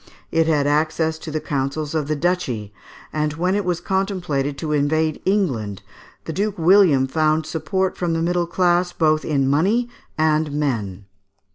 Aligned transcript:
It 0.31 0.47
had 0.47 0.65
access 0.65 1.19
to 1.19 1.29
the 1.29 1.39
councils 1.39 1.93
of 1.93 2.07
the 2.07 2.15
duchy; 2.15 2.73
and 3.13 3.33
when 3.33 3.53
it 3.53 3.63
was 3.63 3.79
contemplated 3.79 4.57
to 4.57 4.71
invade 4.71 5.21
England, 5.25 5.83
the 6.25 6.33
Duke 6.33 6.57
William 6.57 7.05
(Fig. 7.05 7.13
35) 7.13 7.13
found 7.13 7.45
support 7.45 7.97
from 7.97 8.13
the 8.13 8.21
middle 8.23 8.47
class, 8.47 8.93
both 8.93 9.23
in 9.23 9.47
money 9.47 9.89
and 10.17 10.53
men. 10.53 11.05